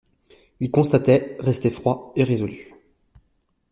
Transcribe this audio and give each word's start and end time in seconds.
Il 0.59 0.71
constatait, 0.71 1.37
restait 1.41 1.69
froid 1.69 2.11
et 2.15 2.23
résolu. 2.23 2.73